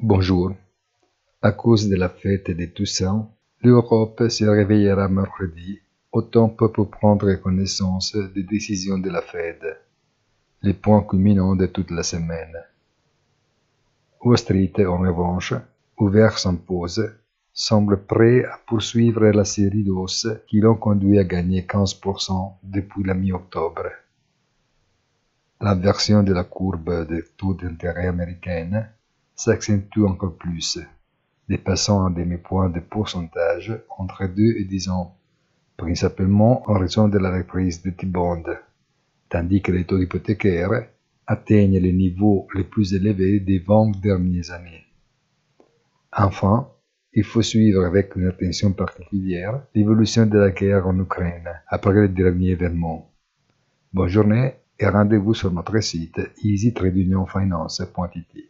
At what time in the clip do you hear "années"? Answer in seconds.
44.50-44.86